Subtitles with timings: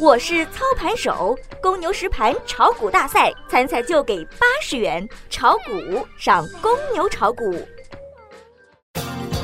[0.00, 7.52] 我是操盘手，公牛实盘炒股大赛参赛就给八十元，炒股上公牛炒股。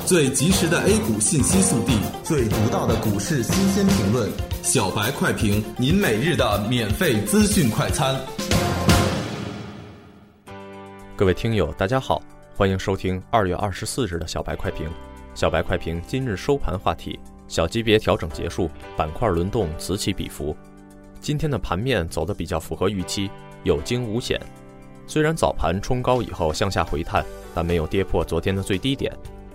[0.06, 4.30] 最及时的 A 股信息速递，最独到的股市新鲜评论，
[4.62, 8.14] 小白快评，您每日的免费资讯快餐。
[11.16, 12.22] 各位听友，大家好，
[12.56, 14.88] 欢迎收听二月二十四日的小白快评。
[15.34, 17.18] 小白快评今日收盘话题。
[17.46, 20.56] 小级别调整结束，板块轮动此起彼伏。
[21.20, 23.30] 今天的盘面走得比较符合预期，
[23.62, 24.40] 有惊无险。
[25.06, 29.12] 虽然早盘冲高以后向下回探，但没有跌破昨天的最低点。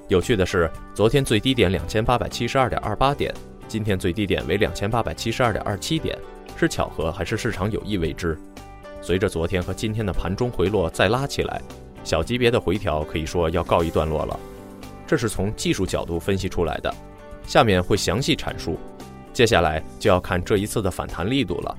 [0.08, 3.34] 有趣的是，昨天最低点两千八百七十二点二八点，
[3.68, 6.18] 今天最低点为两千八百七十二点二七点，
[6.56, 8.38] 是巧合还是市场有意为之？
[9.02, 11.62] 随着昨天和今天的盘中回落再拉起来，
[12.04, 14.40] 小级别的回调可以说要告一段落了。
[15.06, 16.94] 这是从技术角度分析出来的。
[17.50, 18.78] 下面会详细阐述，
[19.34, 21.76] 接下来就要看这一次的反弹力度了。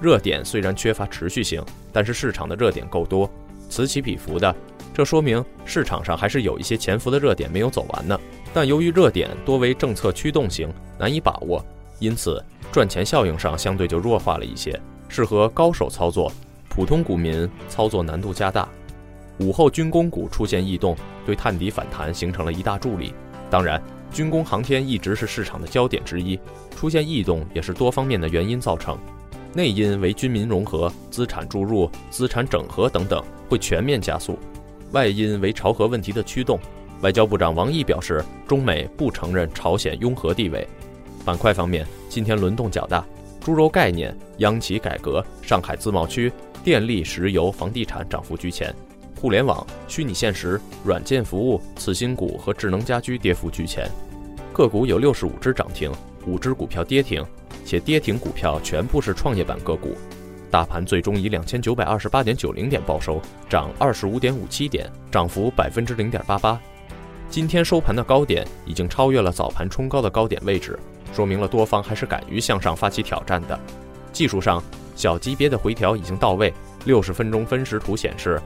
[0.00, 1.60] 热点虽然缺乏持续性，
[1.92, 3.28] 但是市场的热点够多，
[3.68, 4.54] 此起彼伏的，
[4.94, 8.16] 这说明市场上还是有一些潜伏的热点没有走完呢。
[8.52, 11.60] 但由于热点多为政策驱动型，难以把握，
[11.98, 16.30] 因此赚钱效应上相对就弱化了一些，适合高手操作，
[16.68, 18.68] 普通股民操作难度加大。
[19.40, 23.12] 午后军工股出现异动，对探底反弹形成了一大助力。
[23.50, 23.82] 当然。
[24.14, 26.38] 军工航天一直是市场的焦点之一，
[26.76, 28.96] 出现异动也是多方面的原因造成。
[29.52, 34.34] 内因为军民融合、资产注入、资产整合等等会全面加速；
[34.92, 36.60] 外因为朝核问题的驱动。
[37.00, 40.64] 外交部长王毅表示，中美不承认朝鲜拥核地位。
[41.24, 43.04] 板块方面，今天轮动较大，
[43.40, 48.72] 猪肉概念、央企改革、上海自贸区、电力、石油、房地产涨幅居前。
[49.24, 53.90] 互联网、虚拟现实、软件服务、次新股和智能家居跌幅居前，
[54.52, 55.90] 个股有六十五只涨停，
[56.26, 57.24] 五只股票跌停，
[57.64, 59.96] 且跌停股票全部是创业板个股。
[60.50, 63.18] 大盘最终以两千九百二十八点九零点报收，
[63.48, 66.60] 涨二十五点五七点，涨幅百分之零点八八。
[67.30, 70.78] 今天收盘的高点已经超越了早盘冲高的高点位置，
[71.14, 73.58] 说明了多方还是敢于向上发起挑战的。
[74.12, 74.62] 技术上，
[74.94, 76.52] 小级别的回调已经到位，
[76.84, 78.38] 六十分钟分时图显示。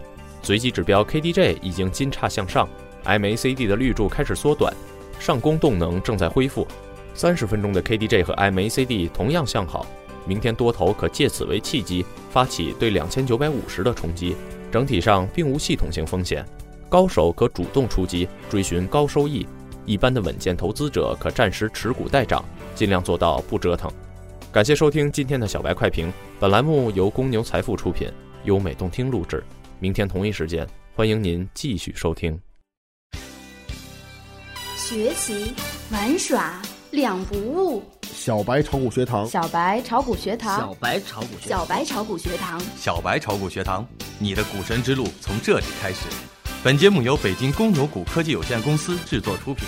[0.43, 2.69] 随机指标 KDJ 已经金叉向上
[3.05, 4.73] ，MACD 的绿柱开始缩短，
[5.19, 6.67] 上攻动能正在恢复。
[7.15, 9.85] 三十分钟的 KDJ 和 MACD 同样向好，
[10.27, 14.37] 明天多头可借此为契机，发起对两千九百五十的冲击。
[14.71, 16.45] 整体上并无系统性风险，
[16.89, 19.47] 高手可主动出击，追寻高收益；
[19.85, 22.45] 一般的稳健投资者可暂时持股待涨，
[22.75, 23.91] 尽量做到不折腾。
[24.53, 28.09] 感谢收听今天的小白快评，本栏目由公牛财富出品，
[28.45, 29.43] 优美动听录制。
[29.81, 32.37] 明天同一时间，欢迎您继续收听。
[34.77, 35.53] 学习
[35.93, 37.85] 玩耍两不误。
[38.03, 43.87] 小白炒股学堂，小白炒股学堂，小白炒股，小白炒股学堂，小白炒股学堂，
[44.19, 46.07] 你的股神之路从这里开始。
[46.65, 49.65] 本节目由北京公牛股科技有限公司制作出品。